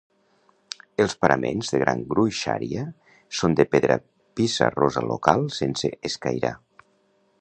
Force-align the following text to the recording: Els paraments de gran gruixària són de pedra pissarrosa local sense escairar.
Els 1.03 1.11
paraments 1.25 1.69
de 1.73 1.81
gran 1.83 2.01
gruixària 2.13 2.85
són 3.41 3.59
de 3.61 3.67
pedra 3.75 3.99
pissarrosa 4.41 5.05
local 5.13 5.49
sense 5.61 5.93
escairar. 6.11 6.57